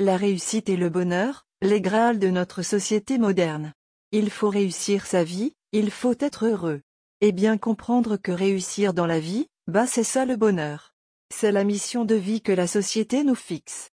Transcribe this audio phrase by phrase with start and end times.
[0.00, 3.72] La réussite et le bonheur, les graals de notre société moderne.
[4.10, 6.80] Il faut réussir sa vie, il faut être heureux.
[7.20, 10.94] Et bien comprendre que réussir dans la vie, bah c'est ça le bonheur.
[11.32, 13.90] C'est la mission de vie que la société nous fixe.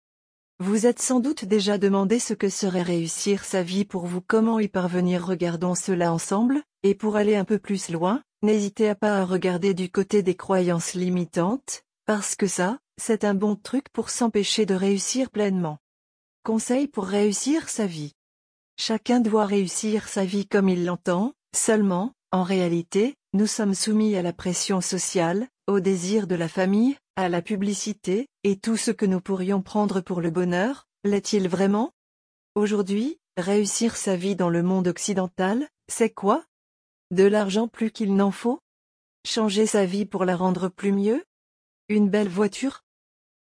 [0.58, 4.58] Vous êtes sans doute déjà demandé ce que serait réussir sa vie pour vous, comment
[4.58, 9.26] y parvenir, regardons cela ensemble, et pour aller un peu plus loin, n'hésitez pas à
[9.26, 14.64] regarder du côté des croyances limitantes, parce que ça, c'est un bon truc pour s'empêcher
[14.64, 15.78] de réussir pleinement.
[16.42, 18.14] Conseil pour réussir sa vie.
[18.78, 24.22] Chacun doit réussir sa vie comme il l'entend, seulement, en réalité, nous sommes soumis à
[24.22, 29.04] la pression sociale, au désir de la famille, à la publicité, et tout ce que
[29.04, 31.92] nous pourrions prendre pour le bonheur, l'est-il vraiment?
[32.54, 36.42] Aujourd'hui, réussir sa vie dans le monde occidental, c'est quoi?
[37.10, 38.60] De l'argent plus qu'il n'en faut?
[39.26, 41.22] Changer sa vie pour la rendre plus mieux?
[41.90, 42.80] Une belle voiture?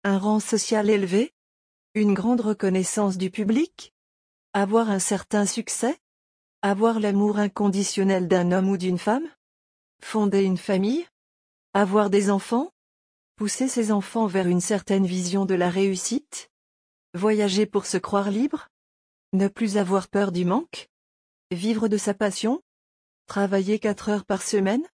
[0.04, 1.31] Un rang social élevé?
[1.95, 3.95] Une grande reconnaissance du public
[4.53, 5.98] Avoir un certain succès
[6.62, 9.27] Avoir l'amour inconditionnel d'un homme ou d'une femme
[9.99, 11.07] Fonder une famille
[11.73, 12.71] Avoir des enfants
[13.37, 16.51] Pousser ses enfants vers une certaine vision de la réussite
[17.15, 18.68] Voyager pour se croire libre
[19.34, 20.90] Ne plus avoir peur du manque
[21.49, 22.62] Vivre de sa passion
[23.26, 24.85] Travailler quatre heures par semaine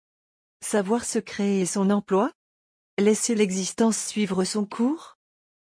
[0.61, 2.31] Savoir se créer son emploi
[2.97, 5.14] Laisser l'existence suivre son cours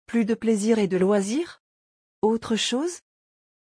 [0.05, 1.61] Plus de plaisir et de loisirs
[2.21, 2.99] Autre chose?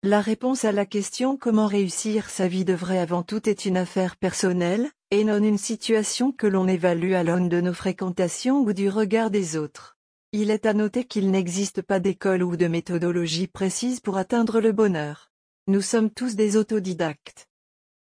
[0.04, 4.18] La réponse à la question comment réussir sa vie devrait avant tout est une affaire
[4.18, 8.90] personnelle, et non une situation que l'on évalue à l'aune de nos fréquentations ou du
[8.90, 9.98] regard des autres.
[10.34, 14.72] Il est à noter qu'il n'existe pas d'école ou de méthodologie précise pour atteindre le
[14.72, 15.32] bonheur.
[15.68, 17.48] Nous sommes tous des autodidactes.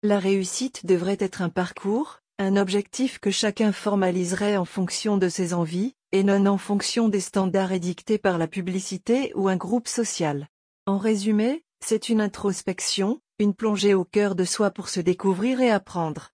[0.02, 5.52] La réussite devrait être un parcours, un objectif que chacun formaliserait en fonction de ses
[5.52, 10.48] envies, et non en fonction des standards édictés par la publicité ou un groupe social.
[10.86, 15.70] En résumé, c'est une introspection, une plongée au cœur de soi pour se découvrir et
[15.70, 16.30] apprendre.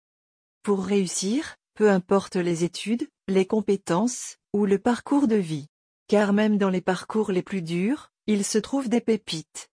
[0.62, 5.68] Pour réussir, peu importe les études, les compétences, ou le parcours de vie.
[6.08, 9.68] Car même dans les parcours les plus durs, il se trouve des pépites.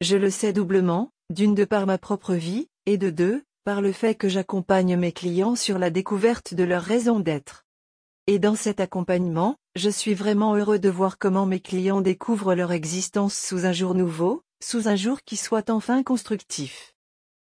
[0.00, 3.92] Je le sais doublement, d'une de par ma propre vie, et de deux, par le
[3.92, 7.64] fait que j'accompagne mes clients sur la découverte de leur raison d'être.
[8.28, 12.70] Et dans cet accompagnement, je suis vraiment heureux de voir comment mes clients découvrent leur
[12.70, 16.94] existence sous un jour nouveau, sous un jour qui soit enfin constructif.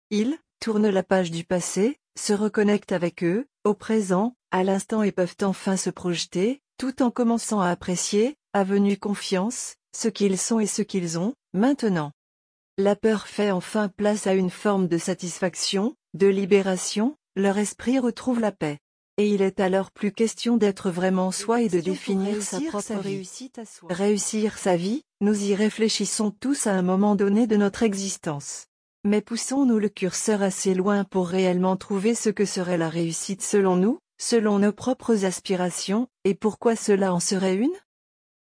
[0.10, 5.14] Ils tournent la page du passé, se reconnectent avec eux, au présent, à l'instant et
[5.14, 10.68] peuvent enfin se projeter, tout en commençant à apprécier, avenue confiance, ce qu'ils sont et
[10.68, 12.12] ce qu'ils ont, maintenant.
[12.78, 18.42] La peur fait enfin place à une forme de satisfaction, de libération, leur esprit retrouve
[18.42, 18.80] la paix.
[19.18, 23.58] Et il est alors plus question d'être vraiment soi et de définir sa propre réussite
[23.58, 23.88] à soi.
[23.90, 28.66] Réussir sa vie, nous y réfléchissons tous à un moment donné de notre existence.
[29.06, 33.78] Mais poussons-nous le curseur assez loin pour réellement trouver ce que serait la réussite selon
[33.78, 37.76] nous, selon nos propres aspirations, et pourquoi cela en serait une?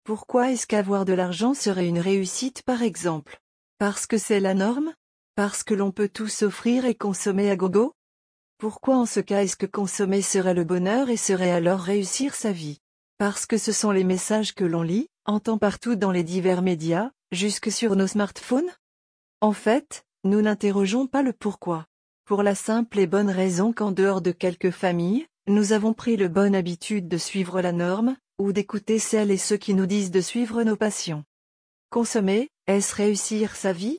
[0.05, 3.41] Pourquoi est-ce qu'avoir de l'argent serait une réussite par exemple?
[3.79, 4.95] Parce que c'est la norme?
[5.35, 7.93] Parce que l'on peut tout s'offrir et consommer à gogo?
[8.61, 12.53] Pourquoi en ce cas est-ce que consommer serait le bonheur et serait alors réussir sa
[12.53, 12.77] vie?
[13.17, 17.11] Parce que ce sont les messages que l'on lit, entend partout dans les divers médias,
[17.33, 18.71] jusque sur nos smartphones?
[19.41, 21.87] En fait, nous n'interrogeons pas le pourquoi.
[22.27, 26.29] Pour la simple et bonne raison qu'en dehors de quelques familles, nous avons pris le
[26.29, 30.21] bonne habitude de suivre la norme, ou d'écouter celles et ceux qui nous disent de
[30.21, 31.25] suivre nos passions.
[31.89, 33.97] Consommer, est-ce réussir sa vie?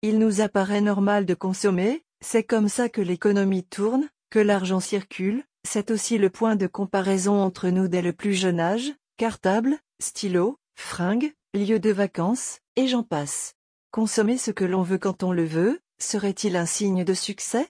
[0.00, 5.44] Il nous apparaît normal de consommer, c'est comme ça que l'économie tourne, que l'argent circule,
[5.66, 10.58] c'est aussi le point de comparaison entre nous dès le plus jeune âge, cartable, stylo,
[10.74, 13.54] fringues, lieu de vacances, et j'en passe.
[13.90, 17.68] Consommer ce que l'on veut quand on le veut, serait-il un signe de succès?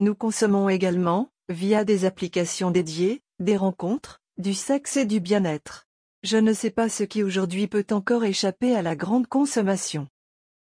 [0.00, 5.86] Nous consommons également, via des applications dédiées, des rencontres, du sexe et du bien-être.
[6.22, 10.08] Je ne sais pas ce qui aujourd'hui peut encore échapper à la grande consommation.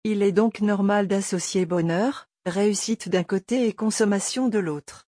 [0.03, 5.07] Il est donc normal d'associer bonheur, réussite d'un côté et consommation de l'autre.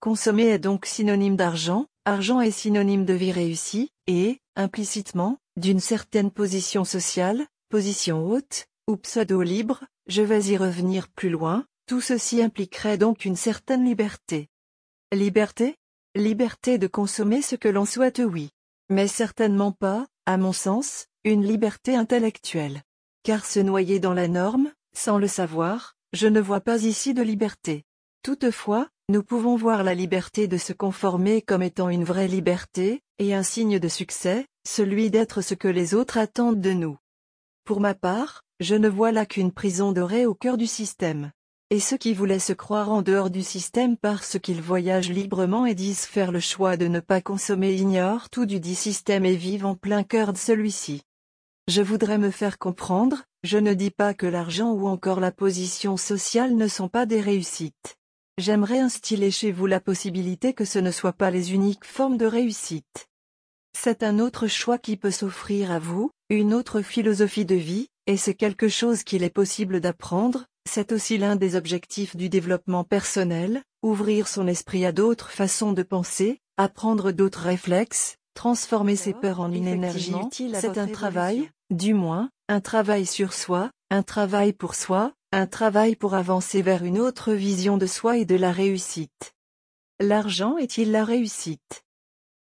[0.00, 6.30] Consommer est donc synonyme d'argent, argent est synonyme de vie réussie, et, implicitement, d'une certaine
[6.30, 12.98] position sociale, position haute, ou pseudo-libre, je vais y revenir plus loin, tout ceci impliquerait
[12.98, 14.48] donc une certaine liberté.
[15.12, 15.76] Liberté?
[16.14, 18.50] Liberté de consommer ce que l'on souhaite oui.
[18.88, 22.82] Mais certainement pas, à mon sens, une liberté intellectuelle.
[23.22, 27.22] Car se noyer dans la norme, sans le savoir, je ne vois pas ici de
[27.22, 27.84] liberté.
[28.22, 33.34] Toutefois, nous pouvons voir la liberté de se conformer comme étant une vraie liberté, et
[33.34, 36.98] un signe de succès, celui d'être ce que les autres attendent de nous.
[37.64, 41.30] Pour ma part, je ne vois là qu'une prison dorée au cœur du système.
[41.70, 45.74] Et ceux qui voulaient se croire en dehors du système parce qu'ils voyagent librement et
[45.74, 49.66] disent faire le choix de ne pas consommer ignorent tout du dit système et vivent
[49.66, 51.02] en plein cœur de celui-ci.
[51.68, 55.96] Je voudrais me faire comprendre, je ne dis pas que l'argent ou encore la position
[55.96, 57.96] sociale ne sont pas des réussites.
[58.36, 62.26] J'aimerais instiller chez vous la possibilité que ce ne soient pas les uniques formes de
[62.26, 63.08] réussite.
[63.76, 68.16] C'est un autre choix qui peut s'offrir à vous, une autre philosophie de vie, et
[68.16, 73.62] c'est quelque chose qu'il est possible d'apprendre, c'est aussi l'un des objectifs du développement personnel,
[73.82, 79.52] ouvrir son esprit à d'autres façons de penser, apprendre d'autres réflexes, transformer ses peurs en
[79.52, 84.74] une énergie utile C'est un travail, du moins, un travail sur soi, un travail pour
[84.74, 89.34] soi, un travail pour avancer vers une autre vision de soi et de la réussite.
[90.00, 91.84] L'argent est-il la réussite?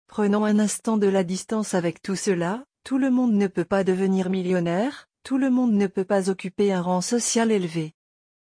[0.06, 3.84] Prenons un instant de la distance avec tout cela, tout le monde ne peut pas
[3.84, 7.94] devenir millionnaire, tout le monde ne peut pas occuper un rang social élevé.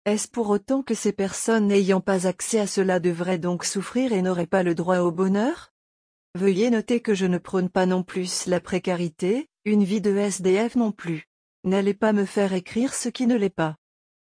[0.06, 4.22] Est-ce pour autant que ces personnes n'ayant pas accès à cela devraient donc souffrir et
[4.22, 5.70] n'auraient pas le droit au bonheur?
[6.34, 10.74] Veuillez noter que je ne prône pas non plus la précarité, une vie de SDF
[10.74, 11.28] non plus.
[11.64, 13.76] N'allez pas me faire écrire ce qui ne l'est pas.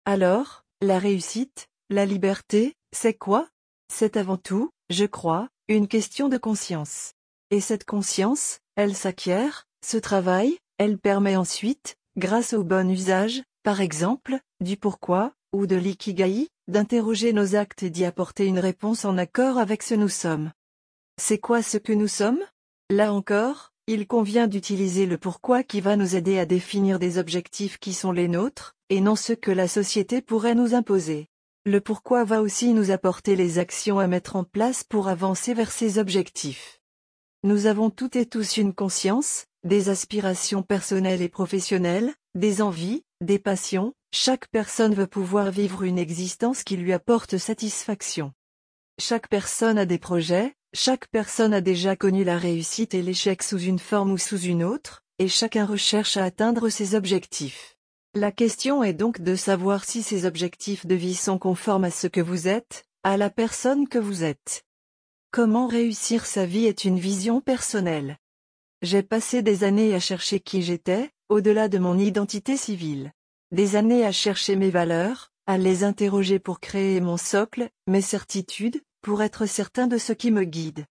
[0.06, 3.48] Alors, la réussite, la liberté, c'est quoi?
[3.94, 7.14] C'est avant tout, je crois, une question de conscience.
[7.52, 13.80] Et cette conscience, elle s'acquiert, se travaille, elle permet ensuite, grâce au bon usage, par
[13.80, 19.20] exemple, du pourquoi, ou de l'ikigai, d'interroger nos actes et d'y apporter une réponse en
[19.20, 20.52] accord avec ce nous sommes.
[21.22, 22.44] C'est quoi ce que nous sommes?
[22.90, 27.80] Là encore, il convient d'utiliser le pourquoi qui va nous aider à définir des objectifs
[27.80, 31.25] qui sont les nôtres, et non ceux que la société pourrait nous imposer.
[31.65, 35.71] Le pourquoi va aussi nous apporter les actions à mettre en place pour avancer vers
[35.71, 36.80] ces objectifs.
[37.41, 43.39] Nous avons toutes et tous une conscience, des aspirations personnelles et professionnelles, des envies, des
[43.39, 48.33] passions, chaque personne veut pouvoir vivre une existence qui lui apporte satisfaction.
[49.00, 53.60] Chaque personne a des projets, chaque personne a déjà connu la réussite et l'échec sous
[53.60, 57.75] une forme ou sous une autre, et chacun recherche à atteindre ses objectifs.
[58.16, 62.07] La question est donc de savoir si ces objectifs de vie sont conformes à ce
[62.07, 64.63] que vous êtes, à la personne que vous êtes.
[65.31, 68.18] Comment réussir sa vie est une vision personnelle.
[68.81, 73.12] J'ai passé des années à chercher qui j'étais, au-delà de mon identité civile.
[73.51, 78.81] Des années à chercher mes valeurs, à les interroger pour créer mon socle, mes certitudes,
[79.01, 80.86] pour être certain de ce qui me guide.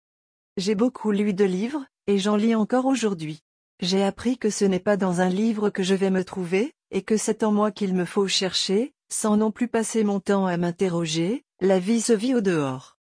[0.57, 3.42] J'ai beaucoup lu de livres, et j'en lis encore aujourd'hui.
[3.81, 7.02] J'ai appris que ce n'est pas dans un livre que je vais me trouver, et
[7.02, 10.57] que c'est en moi qu'il me faut chercher, sans non plus passer mon temps à
[10.57, 12.98] m'interroger, la vie se vit au dehors.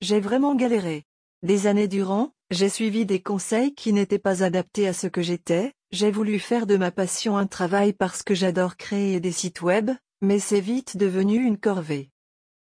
[0.00, 1.04] J'ai vraiment galéré.
[1.42, 5.72] Des années durant, j'ai suivi des conseils qui n'étaient pas adaptés à ce que j'étais,
[5.90, 9.90] j'ai voulu faire de ma passion un travail parce que j'adore créer des sites web,
[10.20, 12.10] mais c'est vite devenu une corvée.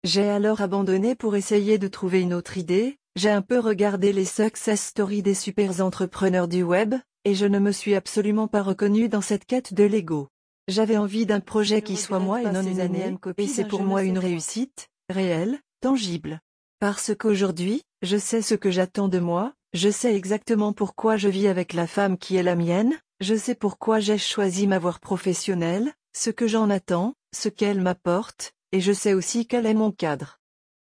[0.05, 4.27] J'ai alors abandonné pour essayer de trouver une autre idée, j'ai un peu regardé les
[4.27, 9.09] success stories des super entrepreneurs du web, et je ne me suis absolument pas reconnu
[9.09, 10.29] dans cette quête de l'ego.
[10.69, 14.03] J'avais envie d'un projet qui soit moi et non une année, et c'est pour moi
[14.03, 16.43] une réussite, réelle, tangible.
[16.81, 21.49] Parce qu'aujourd'hui, je sais ce que j'attends de moi, je sais exactement pourquoi je vis
[21.49, 25.95] avec la femme qui est la mienne, je sais pourquoi j'ai choisi ma voie professionnelle,
[26.15, 30.41] ce que j'en attends, ce qu'elle m'apporte, et je sais aussi quel est mon cadre.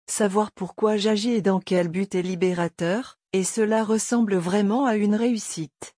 [0.06, 5.14] Savoir pourquoi j'agis et dans quel but est libérateur, et cela ressemble vraiment à une
[5.14, 5.94] réussite.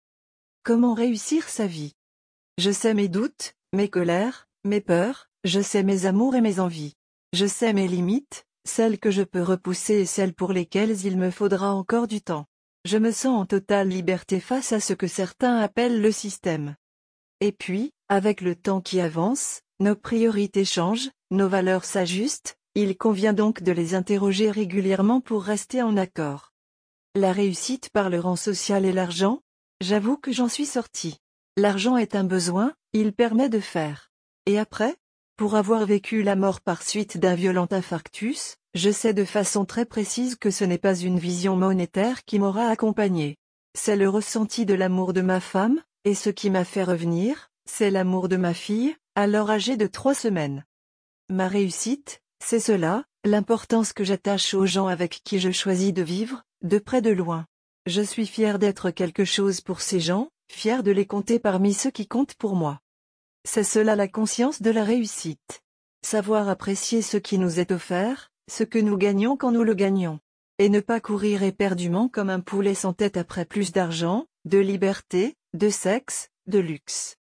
[0.62, 1.94] Comment réussir sa vie?
[2.56, 6.94] Je sais mes doutes, mes colères, mes peurs, je sais mes amours et mes envies.
[7.32, 11.32] Je sais mes limites, celles que je peux repousser et celles pour lesquelles il me
[11.32, 12.46] faudra encore du temps.
[12.84, 16.76] Je me sens en totale liberté face à ce que certains appellent le système.
[17.40, 23.32] Et puis, avec le temps qui avance, nos priorités changent, nos valeurs s'ajustent, il convient
[23.32, 26.52] donc de les interroger régulièrement pour rester en accord.
[27.14, 29.40] La réussite par le rang social et l'argent?
[29.80, 31.18] J'avoue que j'en suis sorti.
[31.56, 34.10] L'argent est un besoin, il permet de faire.
[34.46, 34.94] Et après?
[35.36, 39.86] Pour avoir vécu la mort par suite d'un violent infarctus, je sais de façon très
[39.86, 43.36] précise que ce n'est pas une vision monétaire qui m'aura accompagné.
[43.74, 47.90] C'est le ressenti de l'amour de ma femme, et ce qui m'a fait revenir, c'est
[47.90, 50.64] l'amour de ma fille, alors âgée de trois semaines.
[51.32, 56.42] Ma réussite, c'est cela, l'importance que j'attache aux gens avec qui je choisis de vivre,
[56.60, 57.46] de près de loin.
[57.86, 61.90] Je suis fier d'être quelque chose pour ces gens, fier de les compter parmi ceux
[61.90, 62.80] qui comptent pour moi.
[63.46, 65.62] C'est cela la conscience de la réussite.
[66.04, 70.20] Savoir apprécier ce qui nous est offert, ce que nous gagnons quand nous le gagnons.
[70.58, 75.34] Et ne pas courir éperdument comme un poulet sans tête après plus d'argent, de liberté,
[75.54, 77.16] de sexe, de luxe.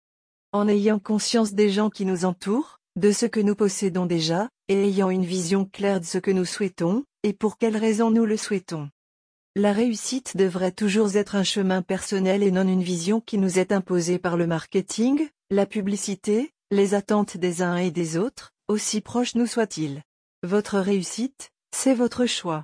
[0.53, 4.89] En ayant conscience des gens qui nous entourent, de ce que nous possédons déjà, et
[4.89, 8.37] ayant une vision claire de ce que nous souhaitons, et pour quelles raisons nous le
[8.37, 8.91] souhaitons.
[9.55, 13.73] La réussite devrait toujours être un chemin personnel et non une vision qui nous est
[13.73, 19.35] imposée par le marketing, la publicité, les attentes des uns et des autres, aussi proches
[19.35, 20.03] nous soient-ils.
[20.43, 22.55] Votre réussite, c'est votre choix.